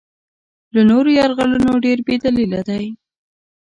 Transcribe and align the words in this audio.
له 0.73 0.81
نورو 0.89 1.09
یرغلونو 1.19 1.71
ډېر 1.85 1.97
بې 2.05 2.15
دلیله 2.25 2.61
دی. 2.69 2.85